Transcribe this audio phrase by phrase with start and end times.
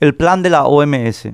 [0.00, 1.30] El plan de la OMS.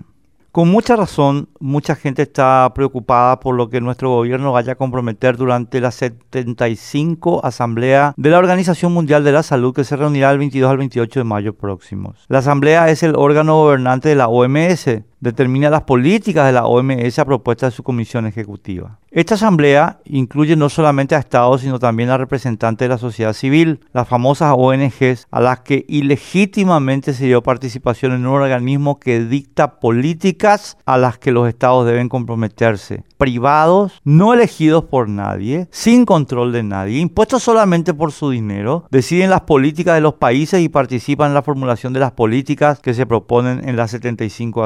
[0.51, 5.37] Con mucha razón, mucha gente está preocupada por lo que nuestro gobierno vaya a comprometer
[5.37, 10.39] durante la 75 Asamblea de la Organización Mundial de la Salud que se reunirá el
[10.39, 12.25] 22 al 28 de mayo próximos.
[12.29, 17.19] La Asamblea es el órgano gobernante de la OMS, determina las políticas de la OMS
[17.19, 18.99] a propuesta de su comisión ejecutiva.
[19.11, 23.81] Esta asamblea incluye no solamente a estados, sino también a representantes de la sociedad civil,
[23.93, 29.79] las famosas ONGs, a las que ilegítimamente se dio participación en un organismo que dicta
[29.79, 33.05] políticas a las que los estados deben comprometerse.
[33.17, 39.31] Privados, no elegidos por nadie, sin control de nadie, impuestos solamente por su dinero, deciden
[39.31, 43.07] las políticas de los países y participan en la formulación de las políticas que se
[43.07, 44.65] proponen en la 75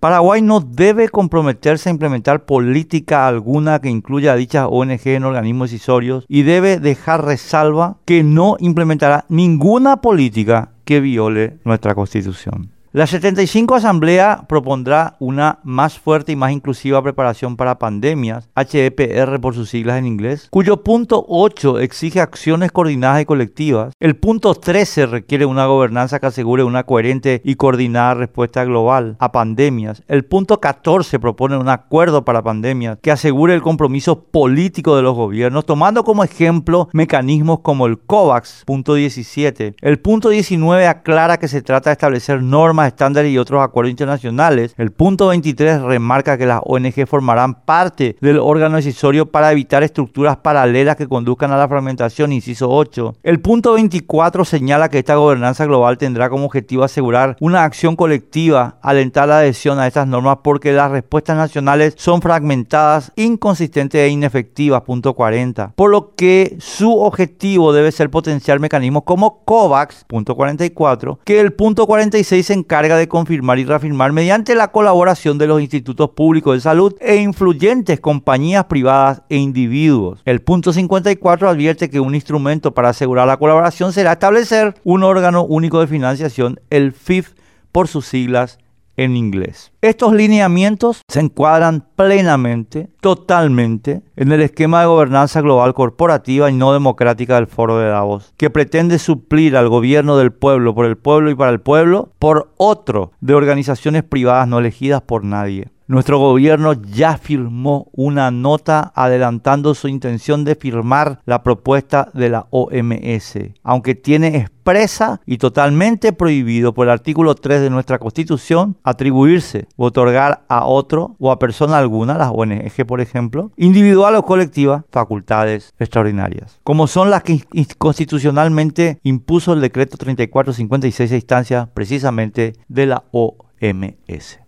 [0.00, 5.70] Paraguay no debe comprometerse a implementar política alguna que incluya a dichas ONG en organismos
[5.70, 12.77] decisorios y debe dejar resalva que no implementará ninguna política que viole nuestra constitución.
[12.90, 19.54] La 75 Asamblea propondrá una más fuerte y más inclusiva preparación para pandemias, HEPR por
[19.54, 23.92] sus siglas en inglés, cuyo punto 8 exige acciones coordinadas y colectivas.
[24.00, 29.32] El punto 13 requiere una gobernanza que asegure una coherente y coordinada respuesta global a
[29.32, 30.02] pandemias.
[30.08, 35.14] El punto 14 propone un acuerdo para pandemias que asegure el compromiso político de los
[35.14, 38.62] gobiernos, tomando como ejemplo mecanismos como el COVAX.
[38.64, 39.74] Punto 17.
[39.82, 44.74] El punto 19 aclara que se trata de establecer normas estándares y otros acuerdos internacionales.
[44.76, 50.38] El punto 23 remarca que las ONG formarán parte del órgano decisorio para evitar estructuras
[50.38, 53.16] paralelas que conduzcan a la fragmentación, inciso 8.
[53.22, 58.78] El punto 24 señala que esta gobernanza global tendrá como objetivo asegurar una acción colectiva,
[58.82, 64.82] alentar la adhesión a estas normas porque las respuestas nacionales son fragmentadas, inconsistentes e inefectivas,
[64.82, 65.72] punto 40.
[65.74, 71.52] Por lo que su objetivo debe ser potenciar mecanismos como COVAX, punto 44, que el
[71.52, 76.60] punto 46 se de confirmar y reafirmar mediante la colaboración de los institutos públicos de
[76.60, 80.20] salud e influyentes compañías privadas e individuos.
[80.26, 85.44] El punto 54 advierte que un instrumento para asegurar la colaboración será establecer un órgano
[85.44, 87.32] único de financiación, el FIF
[87.72, 88.58] por sus siglas
[88.98, 89.72] en inglés.
[89.80, 96.72] Estos lineamientos se encuadran plenamente, totalmente, en el esquema de gobernanza global corporativa y no
[96.72, 101.30] democrática del Foro de Davos, que pretende suplir al gobierno del pueblo, por el pueblo
[101.30, 105.70] y para el pueblo, por otro de organizaciones privadas no elegidas por nadie.
[105.88, 112.46] Nuestro gobierno ya firmó una nota adelantando su intención de firmar la propuesta de la
[112.50, 119.66] OMS, aunque tiene expresa y totalmente prohibido por el artículo 3 de nuestra Constitución atribuirse
[119.76, 124.84] o otorgar a otro o a persona alguna, las ONG por ejemplo, individual o colectiva,
[124.90, 127.42] facultades extraordinarias, como son las que
[127.78, 134.47] constitucionalmente impuso el decreto 3456 a instancia precisamente de la OMS.